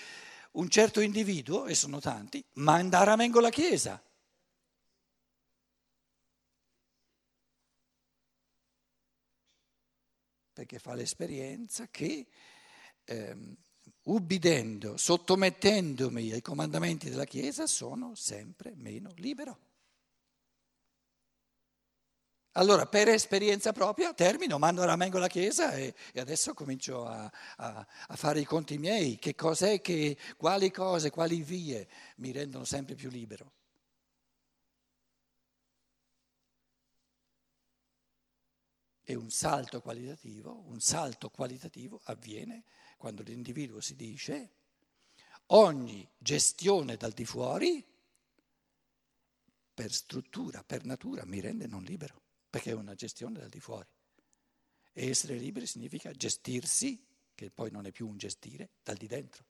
un 0.52 0.70
certo 0.70 1.02
individuo, 1.02 1.66
e 1.66 1.76
sono 1.76 2.00
tanti, 2.00 2.42
manda 2.54 3.00
a 3.00 3.04
ramengo 3.04 3.42
la 3.42 3.50
Chiesa? 3.50 4.02
perché 10.54 10.80
fa 10.80 10.94
l'esperienza 10.94 11.88
che 11.90 12.28
ehm, 13.06 13.58
ubbidendo, 14.04 14.98
sottomettendomi 14.98 16.32
ai 16.32 16.42
comandamenti 16.42 17.10
della 17.10 17.26
Chiesa, 17.26 17.68
sono 17.68 18.16
sempre 18.16 18.74
meno 18.76 19.12
libero. 19.16 19.70
Allora, 22.56 22.86
per 22.86 23.08
esperienza 23.08 23.72
propria, 23.72 24.14
termino, 24.14 24.58
mando 24.58 24.84
ramengo 24.84 25.18
la 25.20 25.30
Chiesa 25.30 25.74
e, 25.74 25.96
e 26.12 26.20
adesso 26.20 26.54
comincio 26.54 27.06
a, 27.06 27.32
a, 27.58 27.88
a, 28.08 28.16
fare 28.18 28.42
i 28.42 28.46
conti 28.46 28.78
miei. 28.78 29.18
Che 29.18 29.36
cos'è 29.36 29.80
che, 29.80 30.18
quali 30.36 30.70
cose, 30.70 31.12
quali 31.12 31.42
vie 31.44 31.88
mi 32.18 32.32
rendono 32.34 32.66
sempre 32.66 32.96
più 32.96 33.10
libero? 33.10 33.54
E 39.04 39.16
un 39.16 39.30
salto 39.30 39.82
qualitativo, 39.82 40.64
un 40.68 40.80
salto 40.82 41.30
qualitativo 41.30 42.02
avviene 42.06 42.64
quando 43.02 43.24
l'individuo 43.24 43.82
si 43.82 43.96
dice 43.96 44.52
ogni 45.48 46.08
gestione 46.20 46.98
dal 46.98 47.14
di 47.14 47.26
fuori 47.26 47.84
per 49.74 49.92
struttura, 49.92 50.64
per 50.64 50.86
natura 50.86 51.26
mi 51.26 51.40
rende 51.40 51.66
non 51.66 51.82
libero, 51.82 52.22
perché 52.48 52.70
è 52.70 52.76
una 52.76 52.94
gestione 52.94 53.40
dal 53.40 53.50
di 53.50 53.60
fuori. 53.60 53.90
E 54.94 55.10
essere 55.10 55.36
liberi 55.36 55.66
significa 55.66 56.12
gestirsi, 56.12 57.04
che 57.34 57.50
poi 57.50 57.72
non 57.72 57.88
è 57.88 57.92
più 57.92 58.08
un 58.08 58.18
gestire, 58.18 58.70
dal 58.84 58.98
di 58.98 59.08
dentro. 59.08 59.46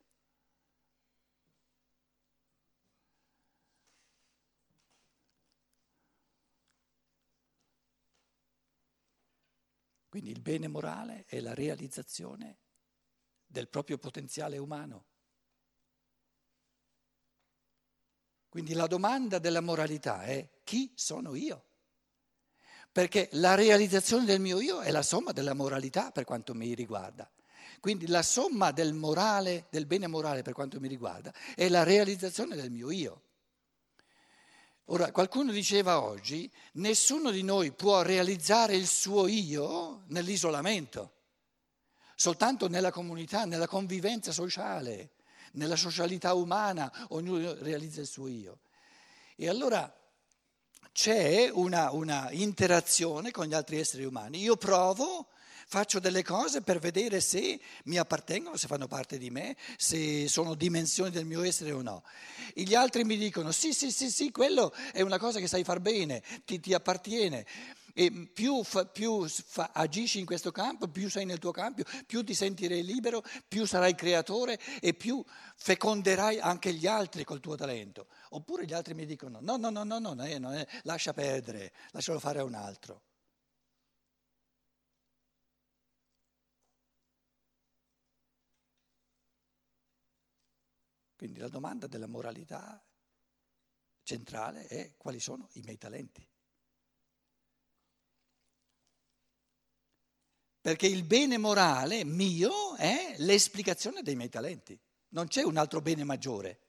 Quindi 10.07 10.31
il 10.31 10.39
bene 10.39 10.69
morale 10.69 11.25
è 11.25 11.41
la 11.41 11.53
realizzazione 11.53 12.60
del 13.51 13.67
proprio 13.67 13.97
potenziale 13.97 14.57
umano. 14.57 15.05
Quindi 18.49 18.73
la 18.73 18.87
domanda 18.87 19.39
della 19.39 19.61
moralità 19.61 20.23
è 20.23 20.49
chi 20.63 20.91
sono 20.95 21.35
io? 21.35 21.65
Perché 22.91 23.29
la 23.33 23.55
realizzazione 23.55 24.25
del 24.25 24.41
mio 24.41 24.59
io 24.59 24.81
è 24.81 24.91
la 24.91 25.03
somma 25.03 25.31
della 25.31 25.53
moralità 25.53 26.11
per 26.11 26.25
quanto 26.25 26.53
mi 26.53 26.73
riguarda. 26.73 27.29
Quindi 27.79 28.07
la 28.07 28.21
somma 28.21 28.71
del 28.71 28.93
morale, 28.93 29.67
del 29.69 29.85
bene 29.85 30.07
morale 30.07 30.41
per 30.41 30.53
quanto 30.53 30.79
mi 30.79 30.87
riguarda, 30.87 31.33
è 31.55 31.69
la 31.69 31.83
realizzazione 31.83 32.55
del 32.55 32.69
mio 32.69 32.91
io. 32.91 33.23
Ora, 34.85 35.11
qualcuno 35.11 35.53
diceva 35.53 36.01
oggi, 36.01 36.51
nessuno 36.73 37.31
di 37.31 37.43
noi 37.43 37.71
può 37.71 38.01
realizzare 38.01 38.75
il 38.75 38.87
suo 38.87 39.27
io 39.27 40.03
nell'isolamento, 40.07 41.20
soltanto 42.15 42.67
nella 42.67 42.91
comunità, 42.91 43.45
nella 43.45 43.67
convivenza 43.67 44.31
sociale, 44.31 45.11
nella 45.53 45.75
socialità 45.75 46.33
umana, 46.33 46.91
ognuno 47.09 47.53
realizza 47.61 48.01
il 48.01 48.07
suo 48.07 48.27
io. 48.27 48.59
E 49.35 49.49
allora 49.49 49.93
c'è 50.91 51.49
una, 51.51 51.91
una 51.91 52.29
interazione 52.31 53.31
con 53.31 53.45
gli 53.45 53.53
altri 53.53 53.79
esseri 53.79 54.03
umani. 54.03 54.39
Io 54.41 54.57
provo 54.57 55.27
faccio 55.71 55.99
delle 55.99 56.21
cose 56.21 56.61
per 56.61 56.79
vedere 56.79 57.21
se 57.21 57.57
mi 57.85 57.97
appartengono, 57.97 58.57
se 58.57 58.67
fanno 58.67 58.87
parte 58.87 59.17
di 59.17 59.29
me, 59.29 59.55
se 59.77 60.27
sono 60.27 60.53
dimensioni 60.53 61.11
del 61.11 61.25
mio 61.25 61.43
essere 61.43 61.71
o 61.71 61.81
no. 61.81 62.03
E 62.53 62.63
gli 62.63 62.75
altri 62.75 63.05
mi 63.05 63.15
dicono 63.15 63.53
sì, 63.53 63.71
sì, 63.71 63.89
sì, 63.89 64.11
sì, 64.11 64.31
quello 64.31 64.73
è 64.91 64.99
una 64.99 65.17
cosa 65.17 65.39
che 65.39 65.47
sai 65.47 65.63
far 65.63 65.79
bene, 65.79 66.21
ti, 66.43 66.59
ti 66.59 66.73
appartiene. 66.73 67.45
E 67.93 68.29
più, 68.33 68.63
fa, 68.63 68.85
più 68.85 69.27
fa, 69.27 69.71
agisci 69.73 70.19
in 70.19 70.25
questo 70.25 70.51
campo, 70.51 70.87
più 70.87 71.09
sei 71.09 71.25
nel 71.25 71.39
tuo 71.39 71.51
campo, 71.51 71.83
più 72.05 72.23
ti 72.23 72.33
sentirai 72.33 72.83
libero, 72.83 73.23
più 73.47 73.65
sarai 73.65 73.95
creatore 73.95 74.59
e 74.79 74.93
più 74.93 75.23
feconderai 75.55 76.39
anche 76.39 76.73
gli 76.73 76.87
altri 76.87 77.23
col 77.23 77.39
tuo 77.39 77.55
talento. 77.55 78.07
Oppure 78.29 78.65
gli 78.65 78.73
altri 78.73 78.93
mi 78.93 79.05
dicono 79.05 79.39
no, 79.41 79.57
no, 79.57 79.69
no, 79.69 79.83
no, 79.83 79.99
no, 79.99 80.13
no, 80.13 80.37
no 80.37 80.65
lascia 80.83 81.13
perdere, 81.13 81.73
lascialo 81.91 82.19
fare 82.19 82.39
a 82.39 82.43
un 82.43 82.53
altro. 82.53 83.03
Quindi 91.21 91.39
la 91.39 91.49
domanda 91.49 91.85
della 91.85 92.07
moralità 92.07 92.83
centrale 94.01 94.65
è 94.65 94.95
quali 94.97 95.19
sono 95.19 95.49
i 95.53 95.61
miei 95.61 95.77
talenti. 95.77 96.30
Perché 100.61 100.85
il 100.85 101.03
bene 101.03 101.37
morale 101.37 102.03
mio 102.03 102.75
è 102.75 103.15
l'esplicazione 103.17 104.03
dei 104.03 104.15
miei 104.15 104.29
talenti, 104.29 104.79
non 105.09 105.27
c'è 105.27 105.43
un 105.43 105.57
altro 105.57 105.81
bene 105.81 106.03
maggiore. 106.03 106.59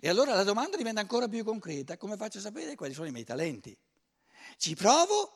E 0.00 0.08
allora 0.08 0.34
la 0.34 0.44
domanda 0.44 0.76
diventa 0.76 1.00
ancora 1.00 1.28
più 1.28 1.44
concreta, 1.44 1.96
come 1.96 2.16
faccio 2.16 2.38
a 2.38 2.42
sapere 2.42 2.74
quali 2.74 2.94
sono 2.94 3.06
i 3.06 3.12
miei 3.12 3.24
talenti? 3.24 3.76
Ci 4.56 4.74
provo 4.74 5.32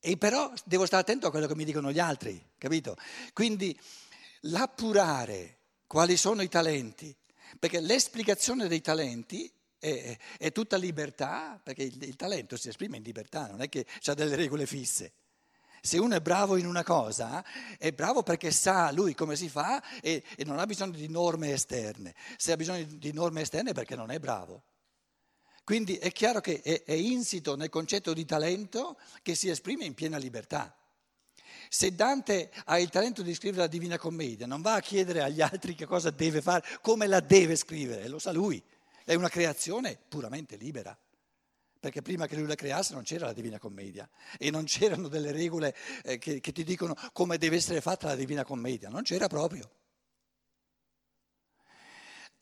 e 0.00 0.16
però 0.16 0.52
devo 0.64 0.86
stare 0.86 1.02
attento 1.02 1.26
a 1.26 1.30
quello 1.30 1.46
che 1.46 1.54
mi 1.54 1.64
dicono 1.64 1.90
gli 1.90 1.98
altri, 1.98 2.42
capito? 2.58 2.96
Quindi 3.32 3.78
l'appurare 4.42 5.58
quali 5.86 6.16
sono 6.16 6.42
i 6.42 6.48
talenti, 6.48 7.14
perché 7.58 7.80
l'esplicazione 7.80 8.68
dei 8.68 8.80
talenti 8.80 9.50
è, 9.78 10.16
è 10.38 10.52
tutta 10.52 10.76
libertà, 10.76 11.60
perché 11.62 11.84
il, 11.84 12.02
il, 12.02 12.16
talento 12.16 12.56
si 12.56 12.68
esprime 12.68 12.96
in 12.96 13.02
libertà, 13.02 13.46
non 13.46 13.62
è 13.62 13.68
che 13.68 13.86
ha 14.04 14.14
delle 14.14 14.36
regole 14.36 14.66
fisse. 14.66 15.12
Se 15.86 15.98
uno 15.98 16.14
è 16.14 16.20
bravo 16.22 16.56
in 16.56 16.64
una 16.64 16.82
cosa, 16.82 17.44
è 17.76 17.92
bravo 17.92 18.22
perché 18.22 18.50
sa 18.50 18.90
lui 18.90 19.14
come 19.14 19.36
si 19.36 19.50
fa 19.50 20.00
e, 20.00 20.24
e 20.34 20.42
non 20.42 20.58
ha 20.58 20.64
bisogno 20.64 20.92
di 20.92 21.10
norme 21.10 21.52
esterne. 21.52 22.14
Se 22.38 22.52
ha 22.52 22.56
bisogno 22.56 22.84
di 22.84 23.12
norme 23.12 23.42
esterne 23.42 23.72
è 23.72 23.74
perché 23.74 23.94
non 23.94 24.10
è 24.10 24.18
bravo. 24.18 24.62
Quindi 25.62 25.96
è 25.96 26.10
chiaro 26.10 26.40
che 26.40 26.62
è, 26.62 26.84
è 26.84 26.94
insito 26.94 27.54
nel 27.54 27.68
concetto 27.68 28.14
di 28.14 28.24
talento 28.24 28.98
che 29.20 29.34
si 29.34 29.50
esprime 29.50 29.84
in 29.84 29.92
piena 29.92 30.16
libertà. 30.16 30.74
Se 31.68 31.94
Dante 31.94 32.50
ha 32.64 32.78
il 32.78 32.88
talento 32.88 33.20
di 33.20 33.34
scrivere 33.34 33.60
la 33.60 33.68
Divina 33.68 33.98
Commedia, 33.98 34.46
non 34.46 34.62
va 34.62 34.76
a 34.76 34.80
chiedere 34.80 35.20
agli 35.20 35.42
altri 35.42 35.74
che 35.74 35.84
cosa 35.84 36.08
deve 36.08 36.40
fare, 36.40 36.64
come 36.80 37.06
la 37.06 37.20
deve 37.20 37.56
scrivere, 37.56 38.08
lo 38.08 38.18
sa 38.18 38.32
lui. 38.32 38.62
È 39.04 39.12
una 39.12 39.28
creazione 39.28 39.98
puramente 40.08 40.56
libera, 40.56 40.98
perché 41.84 42.00
prima 42.00 42.26
che 42.26 42.36
lui 42.36 42.46
la 42.46 42.54
creasse 42.54 42.94
non 42.94 43.02
c'era 43.02 43.26
la 43.26 43.34
Divina 43.34 43.58
Commedia 43.58 44.08
e 44.38 44.50
non 44.50 44.64
c'erano 44.64 45.08
delle 45.08 45.32
regole 45.32 45.76
eh, 46.02 46.16
che, 46.16 46.40
che 46.40 46.50
ti 46.50 46.64
dicono 46.64 46.96
come 47.12 47.36
deve 47.36 47.56
essere 47.56 47.82
fatta 47.82 48.06
la 48.06 48.14
Divina 48.14 48.42
Commedia, 48.42 48.88
non 48.88 49.02
c'era 49.02 49.26
proprio. 49.26 49.70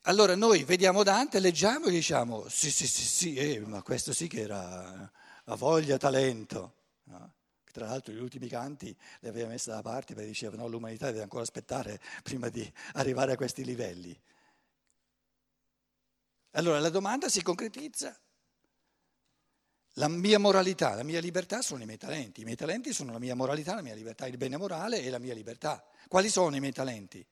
Allora 0.03 0.33
noi 0.35 0.63
vediamo 0.63 1.03
Dante, 1.03 1.39
leggiamo 1.39 1.87
e 1.87 1.91
diciamo 1.91 2.47
sì, 2.47 2.71
sì, 2.71 2.87
sì, 2.87 3.03
sì, 3.03 3.35
eh, 3.35 3.59
ma 3.59 3.81
questo 3.81 4.13
sì 4.13 4.27
che 4.27 4.39
era 4.39 5.11
a 5.43 5.55
voglia, 5.55 5.97
talento. 5.97 6.75
No? 7.03 7.33
Tra 7.69 7.87
l'altro 7.87 8.13
gli 8.13 8.21
ultimi 8.21 8.47
canti 8.47 8.95
li 9.19 9.27
aveva 9.27 9.49
messi 9.49 9.67
da 9.67 9.81
parte 9.81 10.13
perché 10.13 10.29
diceva 10.29 10.55
no, 10.55 10.67
l'umanità 10.67 11.07
deve 11.07 11.23
ancora 11.23 11.43
aspettare 11.43 11.99
prima 12.21 12.47
di 12.47 12.71
arrivare 12.93 13.33
a 13.33 13.35
questi 13.35 13.65
livelli. 13.65 14.17
Allora 16.51 16.79
la 16.79 16.89
domanda 16.89 17.27
si 17.27 17.41
concretizza 17.41 18.17
la 19.93 20.07
mia 20.07 20.39
moralità, 20.39 20.95
la 20.95 21.03
mia 21.03 21.19
libertà 21.19 21.61
sono 21.61 21.83
i 21.83 21.85
miei 21.85 21.97
talenti. 21.97 22.41
I 22.41 22.43
miei 22.45 22.55
talenti 22.55 22.93
sono 22.93 23.11
la 23.11 23.19
mia 23.19 23.35
moralità, 23.35 23.75
la 23.75 23.81
mia 23.81 23.93
libertà, 23.93 24.27
il 24.27 24.37
bene 24.37 24.57
morale 24.57 25.01
e 25.01 25.09
la 25.09 25.19
mia 25.19 25.33
libertà. 25.33 25.85
Quali 26.07 26.29
sono 26.29 26.55
i 26.55 26.59
miei 26.59 26.71
talenti? 26.71 27.25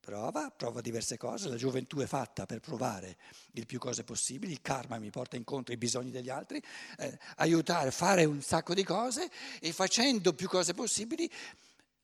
Prova, 0.00 0.50
prova 0.50 0.82
diverse 0.82 1.16
cose, 1.16 1.48
la 1.48 1.56
gioventù 1.56 1.98
è 1.98 2.06
fatta 2.06 2.44
per 2.44 2.60
provare 2.60 3.16
il 3.52 3.64
più 3.64 3.78
cose 3.78 4.04
possibili, 4.04 4.52
il 4.52 4.60
karma 4.60 4.98
mi 4.98 5.08
porta 5.08 5.36
incontro 5.36 5.72
ai 5.72 5.78
bisogni 5.78 6.10
degli 6.10 6.28
altri, 6.28 6.62
eh, 6.98 7.18
aiutare, 7.36 7.90
fare 7.90 8.26
un 8.26 8.42
sacco 8.42 8.74
di 8.74 8.84
cose 8.84 9.30
e 9.60 9.72
facendo 9.72 10.34
più 10.34 10.46
cose 10.46 10.74
possibili 10.74 11.30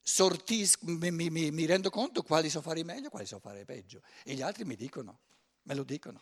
sortisco, 0.01 0.87
mi, 0.87 1.11
mi, 1.11 1.51
mi 1.51 1.67
rendo 1.67 1.91
conto 1.91 2.23
quali 2.23 2.49
so 2.49 2.63
fare 2.63 2.83
meglio, 2.85 3.11
quali 3.11 3.27
so 3.27 3.39
fare 3.39 3.67
peggio. 3.67 4.01
E 4.25 4.33
gli 4.33 4.41
altri 4.41 4.65
mi 4.65 4.77
dicono, 4.77 5.21
me 5.65 5.75
lo 5.75 5.85
dicono. 5.85 6.21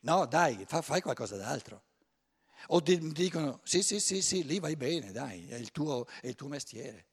No, 0.00 0.26
dai, 0.26 0.64
fa, 0.66 0.82
fai 0.82 1.00
qualcosa 1.00 1.36
d'altro. 1.36 1.84
O 2.68 2.82
ti 2.82 2.98
dicono, 3.12 3.60
sì, 3.64 3.82
sì, 3.82 4.00
sì, 4.00 4.22
sì, 4.22 4.44
lì 4.44 4.58
vai 4.58 4.76
bene, 4.76 5.12
dai, 5.12 5.48
è 5.48 5.56
il, 5.56 5.70
tuo, 5.70 6.06
è 6.20 6.26
il 6.26 6.34
tuo 6.34 6.48
mestiere, 6.48 7.06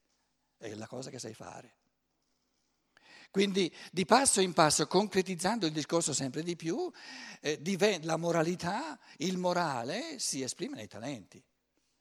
è 0.58 0.74
la 0.74 0.88
cosa 0.88 1.10
che 1.10 1.20
sai 1.20 1.34
fare. 1.34 1.76
Quindi 3.32 3.74
di 3.92 4.06
passo 4.06 4.42
in 4.42 4.54
passo, 4.54 4.88
concretizzando 4.88 5.66
il 5.66 5.74
discorso 5.74 6.14
sempre 6.14 6.44
di 6.44 6.56
più, 6.56 6.90
eh, 7.42 8.00
la 8.02 8.18
moralità, 8.18 8.98
il 9.18 9.38
morale 9.38 10.20
si 10.20 10.42
esprime 10.42 10.76
nei 10.76 10.88
talenti. 10.88 11.44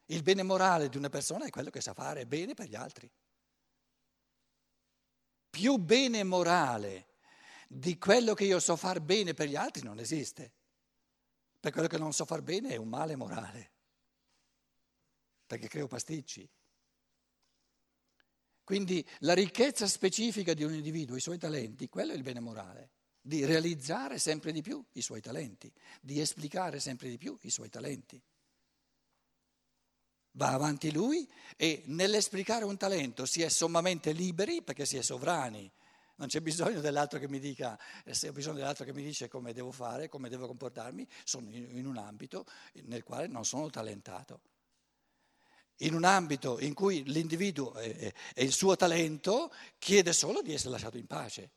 Il 0.06 0.22
bene 0.22 0.42
morale 0.42 0.88
di 0.88 0.96
una 0.96 1.08
persona 1.08 1.46
è 1.46 1.50
quello 1.50 1.70
che 1.70 1.80
sa 1.80 1.92
fare 1.92 2.26
bene 2.26 2.54
per 2.54 2.68
gli 2.68 2.76
altri. 2.76 3.10
Più 5.50 5.76
bene 5.76 6.22
morale 6.22 7.06
di 7.68 7.98
quello 7.98 8.34
che 8.34 8.44
io 8.44 8.60
so 8.60 8.76
fare 8.76 9.00
bene 9.00 9.34
per 9.34 9.48
gli 9.48 9.56
altri 9.56 9.82
non 9.82 9.98
esiste. 9.98 10.52
Per 11.66 11.74
quello 11.74 11.88
che 11.88 11.98
non 11.98 12.12
so 12.12 12.24
far 12.24 12.42
bene 12.42 12.68
è 12.68 12.76
un 12.76 12.86
male 12.86 13.16
morale, 13.16 13.72
perché 15.44 15.66
creo 15.66 15.88
pasticci. 15.88 16.48
Quindi 18.62 19.04
la 19.18 19.34
ricchezza 19.34 19.88
specifica 19.88 20.54
di 20.54 20.62
un 20.62 20.72
individuo, 20.72 21.16
i 21.16 21.20
suoi 21.20 21.38
talenti, 21.38 21.88
quello 21.88 22.12
è 22.12 22.14
il 22.14 22.22
bene 22.22 22.38
morale, 22.38 22.90
di 23.20 23.44
realizzare 23.44 24.20
sempre 24.20 24.52
di 24.52 24.62
più 24.62 24.80
i 24.92 25.02
suoi 25.02 25.20
talenti, 25.20 25.68
di 26.00 26.20
esplicare 26.20 26.78
sempre 26.78 27.08
di 27.08 27.18
più 27.18 27.36
i 27.40 27.50
suoi 27.50 27.68
talenti. 27.68 28.22
Va 30.34 30.52
avanti 30.52 30.92
lui 30.92 31.28
e 31.56 31.82
nell'esplicare 31.86 32.64
un 32.64 32.76
talento 32.76 33.26
si 33.26 33.42
è 33.42 33.48
sommamente 33.48 34.12
liberi 34.12 34.62
perché 34.62 34.86
si 34.86 34.98
è 34.98 35.02
sovrani 35.02 35.68
non 36.16 36.28
c'è 36.28 36.40
bisogno 36.40 36.80
dell'altro 36.80 37.18
che 37.18 37.28
mi 37.28 37.38
dica, 37.38 37.78
eh, 38.04 38.14
se 38.14 38.28
ho 38.28 38.32
bisogno 38.32 38.56
dell'altro 38.56 38.84
che 38.84 38.92
mi 38.92 39.02
dice 39.02 39.28
come 39.28 39.52
devo 39.52 39.72
fare, 39.72 40.08
come 40.08 40.28
devo 40.28 40.46
comportarmi, 40.46 41.06
sono 41.24 41.50
in 41.50 41.86
un 41.86 41.96
ambito 41.98 42.46
nel 42.84 43.02
quale 43.02 43.26
non 43.26 43.44
sono 43.44 43.70
talentato. 43.70 44.40
In 45.80 45.94
un 45.94 46.04
ambito 46.04 46.58
in 46.58 46.72
cui 46.72 47.04
l'individuo 47.04 47.74
e 47.76 48.14
il 48.36 48.52
suo 48.52 48.76
talento 48.76 49.52
chiede 49.78 50.12
solo 50.14 50.40
di 50.40 50.54
essere 50.54 50.70
lasciato 50.70 50.96
in 50.96 51.06
pace. 51.06 51.50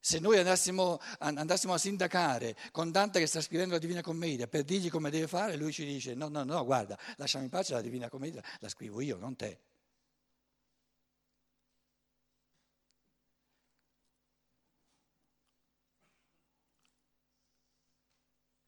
Se 0.00 0.18
noi 0.18 0.38
andassimo, 0.38 1.00
andassimo, 1.18 1.72
a 1.72 1.78
sindacare 1.78 2.56
con 2.72 2.90
Dante 2.90 3.20
che 3.20 3.26
sta 3.26 3.40
scrivendo 3.40 3.72
la 3.72 3.80
Divina 3.80 4.02
Commedia 4.02 4.46
per 4.46 4.62
dirgli 4.64 4.90
come 4.90 5.10
deve 5.10 5.26
fare, 5.26 5.56
lui 5.56 5.72
ci 5.72 5.84
dice 5.84 6.14
no, 6.14 6.28
no, 6.28 6.44
no, 6.44 6.62
guarda, 6.64 6.98
lasciami 7.16 7.44
in 7.44 7.50
pace 7.50 7.72
la 7.72 7.80
Divina 7.80 8.10
Commedia, 8.10 8.42
la 8.60 8.68
scrivo 8.68 9.00
io, 9.00 9.16
non 9.16 9.34
te. 9.34 9.58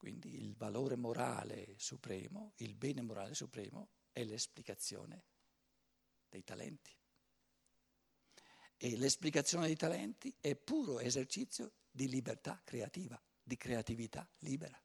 Quindi 0.07 0.45
il 0.45 0.46
valore 0.57 0.95
morale 0.95 1.75
supremo, 1.77 2.53
il 2.57 2.75
bene 2.75 3.01
morale 3.01 3.33
supremo 3.33 3.89
è 4.11 4.23
l'esplicazione 4.23 5.23
dei 6.27 6.43
talenti. 6.43 6.91
E 8.75 8.97
l'esplicazione 8.97 9.67
dei 9.67 9.75
talenti 9.75 10.35
è 10.39 10.55
puro 10.55 10.99
esercizio 10.99 11.71
di 11.89 12.07
libertà 12.09 12.61
creativa, 12.63 13.19
di 13.41 13.55
creatività 13.57 14.29
libera. 14.39 14.79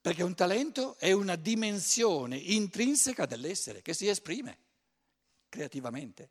Perché 0.00 0.22
un 0.22 0.34
talento 0.34 0.96
è 0.98 1.12
una 1.12 1.36
dimensione 1.36 2.36
intrinseca 2.36 3.24
dell'essere 3.24 3.82
che 3.82 3.94
si 3.94 4.08
esprime 4.08 4.58
creativamente 5.48 6.30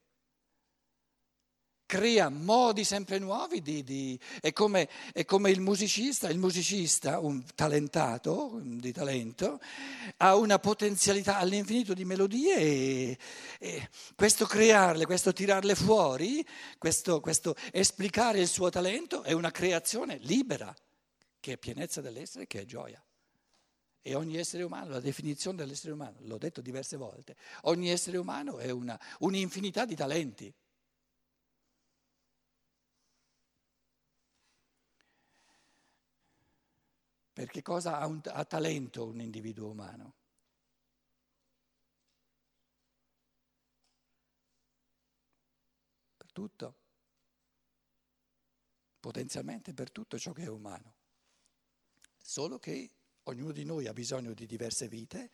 crea 1.92 2.30
modi 2.30 2.86
sempre 2.86 3.20
nuovi 3.20 3.62
di... 3.62 3.84
di 3.84 4.18
è, 4.40 4.54
come, 4.54 4.88
è, 5.12 5.26
come, 5.26 5.52
il 5.52 5.60
musicista, 5.60 6.30
il 6.30 6.38
musicista, 6.38 7.20
un 7.20 7.44
talentato, 7.54 8.62
di 8.64 8.94
talento, 8.94 9.60
ha 10.18 10.38
una 10.38 10.58
potenzialità 10.58 11.38
all'infinito 11.38 11.94
di 11.94 12.06
melodie 12.06 12.56
e, 12.56 13.18
e 13.60 13.90
questo 14.16 14.46
crearle, 14.46 15.06
questo 15.06 15.34
tirarle 15.34 15.76
fuori, 15.76 16.46
questo, 16.78 17.20
questo 17.20 17.56
esplicare 17.74 18.40
il 18.40 18.48
suo 18.48 18.70
talento 18.70 19.24
è 19.24 19.34
una 19.34 19.52
creazione 19.52 20.18
libera, 20.22 20.74
che 21.42 21.54
è 21.54 21.58
pienezza 21.58 22.00
dell'essere, 22.00 22.48
che 22.48 22.62
è 22.62 22.66
gioia. 22.66 23.04
E 24.02 24.16
ogni 24.16 24.38
essere 24.38 24.64
umano, 24.64 24.92
la 24.92 25.02
definizione 25.02 25.58
dell'essere 25.58 25.92
umano, 25.92 26.20
l'ho 26.22 26.38
detto 26.38 26.62
diverse 26.62 26.96
volte, 26.96 27.36
ogni 27.64 27.90
essere 27.90 28.18
umano 28.18 28.60
è 28.60 28.70
una, 28.70 28.98
un'infinità 29.20 29.84
di 29.84 29.96
talenti. 29.96 30.54
Perché 37.42 37.64
cosa 37.64 37.98
ha, 37.98 38.06
un, 38.06 38.22
ha 38.24 38.46
talento 38.46 39.04
un 39.04 39.20
individuo 39.20 39.72
umano? 39.72 40.14
Per 46.18 46.32
tutto, 46.32 46.76
potenzialmente 49.00 49.74
per 49.74 49.90
tutto 49.90 50.20
ciò 50.20 50.34
che 50.34 50.44
è 50.44 50.50
umano. 50.50 50.94
Solo 52.22 52.60
che 52.60 52.92
ognuno 53.24 53.52
di 53.52 53.66
noi 53.66 53.88
ha 53.88 53.94
bisogno 53.94 54.34
di 54.34 54.46
diverse 54.46 54.88
vite 54.88 55.32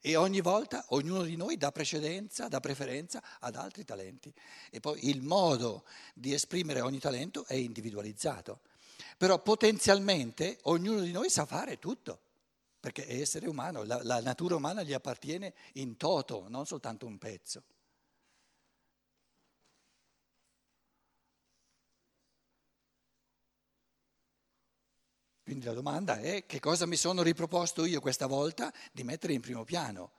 e 0.00 0.16
ogni 0.16 0.40
volta 0.40 0.84
ognuno 0.88 1.22
di 1.22 1.36
noi 1.36 1.56
dà 1.56 1.70
precedenza, 1.70 2.48
dà 2.48 2.58
preferenza 2.58 3.22
ad 3.38 3.54
altri 3.54 3.84
talenti. 3.84 4.34
E 4.68 4.80
poi 4.80 5.10
il 5.10 5.22
modo 5.22 5.86
di 6.12 6.34
esprimere 6.34 6.80
ogni 6.80 6.98
talento 6.98 7.46
è 7.46 7.54
individualizzato. 7.54 8.62
Però 9.16 9.40
potenzialmente 9.40 10.58
ognuno 10.62 11.00
di 11.00 11.12
noi 11.12 11.30
sa 11.30 11.46
fare 11.46 11.78
tutto, 11.78 12.20
perché 12.80 13.06
è 13.06 13.20
essere 13.20 13.48
umano, 13.48 13.82
la, 13.84 14.02
la 14.02 14.20
natura 14.20 14.56
umana 14.56 14.82
gli 14.82 14.92
appartiene 14.92 15.54
in 15.74 15.96
toto, 15.96 16.46
non 16.48 16.66
soltanto 16.66 17.06
un 17.06 17.18
pezzo. 17.18 17.62
Quindi 25.46 25.64
la 25.66 25.74
domanda 25.74 26.18
è 26.18 26.44
che 26.44 26.58
cosa 26.58 26.86
mi 26.86 26.96
sono 26.96 27.22
riproposto 27.22 27.84
io 27.84 28.00
questa 28.00 28.26
volta 28.26 28.72
di 28.90 29.04
mettere 29.04 29.32
in 29.32 29.40
primo 29.40 29.62
piano 29.62 30.10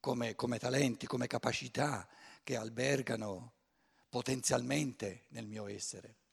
come, 0.00 0.34
come 0.34 0.58
talenti, 0.58 1.06
come 1.06 1.26
capacità 1.26 2.08
che 2.42 2.56
albergano 2.56 3.52
potenzialmente 4.08 5.24
nel 5.28 5.46
mio 5.46 5.66
essere. 5.66 6.23